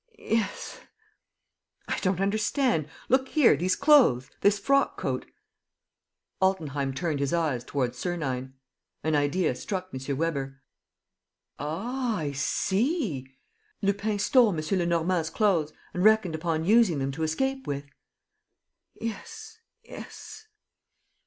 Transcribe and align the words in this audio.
"Yes." 0.17 0.79
"I 1.87 1.99
don't 1.99 2.19
understand.... 2.21 2.87
Look 3.07 3.27
here, 3.29 3.55
these 3.55 3.75
clothes? 3.75 4.31
This 4.39 4.57
frock 4.57 4.97
coat?..." 4.97 5.27
Altenheim 6.41 6.95
turned 6.95 7.19
his 7.19 7.33
eyes 7.33 7.63
toward 7.63 7.93
Sernine. 7.93 8.53
An 9.03 9.15
idea 9.15 9.53
struck 9.53 9.89
M. 9.93 10.17
Weber: 10.17 10.59
"Ah, 11.59 12.17
I 12.17 12.31
see! 12.31 13.27
Lupin 13.83 14.17
stole 14.17 14.49
M. 14.57 14.63
Lenormand's 14.71 15.29
clothes 15.29 15.71
and 15.93 16.03
reckoned 16.03 16.33
upon 16.33 16.65
using 16.65 16.97
them 16.97 17.11
to 17.11 17.21
escape 17.21 17.67
with...." 17.67 17.85
"Yes... 18.99 19.59
yes. 19.83 20.47